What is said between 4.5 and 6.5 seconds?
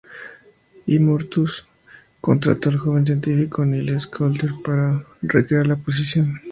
para poder recrear la poción.